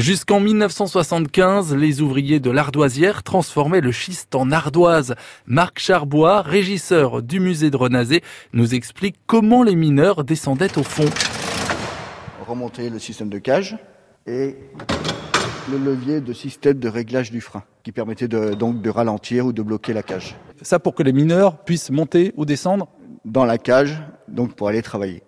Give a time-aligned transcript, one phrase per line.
[0.00, 5.14] Jusqu'en 1975, les ouvriers de l'ardoisière transformaient le schiste en ardoise.
[5.44, 8.22] Marc Charbois, régisseur du musée de Renazé,
[8.54, 11.04] nous explique comment les mineurs descendaient au fond.
[12.48, 13.76] Remonter le système de cage
[14.26, 14.56] et
[15.70, 19.52] le levier de système de réglage du frein qui permettait de, donc de ralentir ou
[19.52, 20.34] de bloquer la cage.
[20.62, 22.88] Ça pour que les mineurs puissent monter ou descendre?
[23.26, 25.22] Dans la cage, donc pour aller travailler.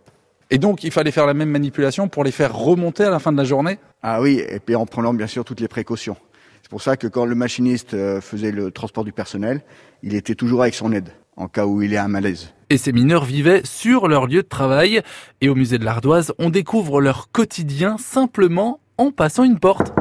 [0.52, 3.32] Et donc il fallait faire la même manipulation pour les faire remonter à la fin
[3.32, 6.14] de la journée Ah oui, et puis en prenant bien sûr toutes les précautions.
[6.60, 9.62] C'est pour ça que quand le machiniste euh, faisait le transport du personnel,
[10.02, 12.52] il était toujours avec son aide en cas où il est un malaise.
[12.68, 15.00] Et ces mineurs vivaient sur leur lieu de travail.
[15.40, 19.94] Et au musée de l'Ardoise, on découvre leur quotidien simplement en passant une porte.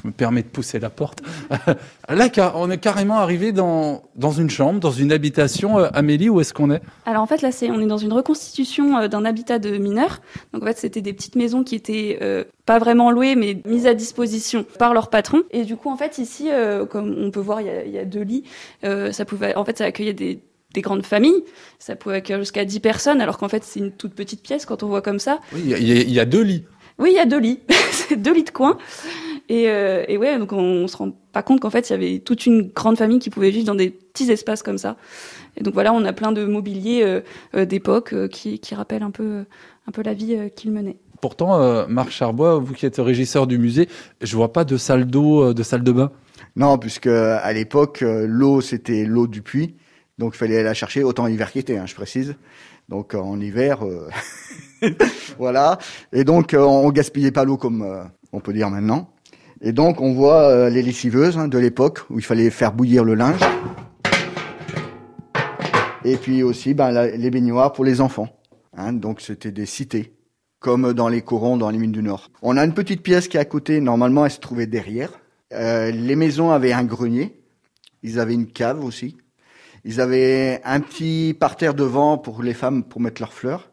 [0.00, 1.22] Je me permets de pousser la porte.
[2.08, 5.78] Là, on est carrément arrivé dans, dans une chambre, dans une habitation.
[5.78, 6.80] Euh, Amélie, où est-ce qu'on est?
[7.04, 10.20] Alors en fait, là, c'est, on est dans une reconstitution euh, d'un habitat de mineurs.
[10.52, 13.86] Donc en fait, c'était des petites maisons qui étaient euh, pas vraiment louées, mais mises
[13.86, 15.42] à disposition par leur patron.
[15.50, 17.92] Et du coup, en fait, ici, euh, comme on peut voir, il y a, il
[17.92, 18.44] y a deux lits.
[18.82, 20.40] Ça pouvait, en fait, ça accueillait des
[20.74, 21.44] des grandes familles,
[21.78, 24.82] ça pouvait accueillir jusqu'à 10 personnes, alors qu'en fait c'est une toute petite pièce quand
[24.82, 25.38] on voit comme ça.
[25.54, 26.64] Oui, il y, y a deux lits.
[26.98, 28.76] Oui, il y a deux lits, c'est deux lits de coin.
[29.48, 31.94] Et, euh, et ouais, donc on, on se rend pas compte qu'en fait il y
[31.94, 34.96] avait toute une grande famille qui pouvait vivre dans des petits espaces comme ça.
[35.56, 37.20] Et donc voilà, on a plein de mobilier euh,
[37.54, 39.44] euh, d'époque euh, qui, qui rappellent un peu,
[39.86, 40.98] un peu la vie euh, qu'ils menaient.
[41.20, 43.88] Pourtant, euh, Marc Charbois, vous qui êtes régisseur du musée,
[44.20, 46.12] je vois pas de salle d'eau, euh, de salle de bain.
[46.54, 49.74] Non, puisque à l'époque, euh, l'eau, c'était l'eau du puits.
[50.18, 52.36] Donc, il fallait aller la chercher, autant en hiver qu'été, hein, je précise.
[52.88, 54.08] Donc, euh, en hiver, euh,
[55.38, 55.78] voilà.
[56.12, 59.10] Et donc, euh, on gaspillait pas l'eau comme euh, on peut dire maintenant.
[59.60, 63.04] Et donc, on voit euh, les lessiveuses hein, de l'époque où il fallait faire bouillir
[63.04, 63.40] le linge.
[66.04, 68.28] Et puis aussi, ben, les baignoires pour les enfants.
[68.76, 70.14] Hein, donc, c'était des cités,
[70.60, 72.30] comme dans les corons dans les mines du Nord.
[72.40, 73.80] On a une petite pièce qui est à côté.
[73.80, 75.10] Normalement, elle se trouvait derrière.
[75.52, 77.42] Euh, les maisons avaient un grenier.
[78.04, 79.16] Ils avaient une cave aussi.
[79.84, 83.72] Ils avaient un petit parterre devant pour les femmes pour mettre leurs fleurs.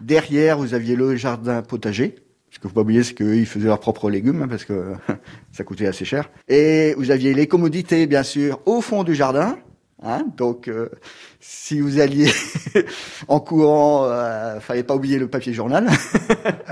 [0.00, 2.16] Derrière, vous aviez le jardin potager.
[2.62, 4.92] Qu'il faut pas oublier, c'est qu'eux, ils faisaient leurs propres légumes, hein, parce que
[5.52, 6.30] ça coûtait assez cher.
[6.46, 9.58] Et vous aviez les commodités, bien sûr, au fond du jardin.
[10.00, 10.88] Hein, donc, euh,
[11.40, 12.30] si vous alliez
[13.28, 15.88] en courant, euh, fallait pas oublier le papier journal.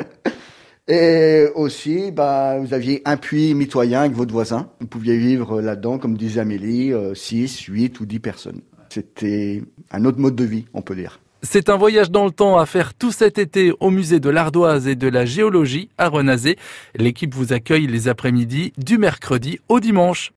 [0.86, 4.70] Et aussi, bah, vous aviez un puits mitoyen avec votre voisin.
[4.80, 8.60] Vous pouviez vivre là-dedans, comme disait Amélie, 6, 8 ou 10 personnes.
[8.90, 11.20] C'était un autre mode de vie, on peut dire.
[11.42, 14.86] C'est un voyage dans le temps à faire tout cet été au musée de l'Ardoise
[14.86, 16.56] et de la géologie à Renazé.
[16.94, 20.28] L'équipe vous accueille les après-midi du mercredi au dimanche.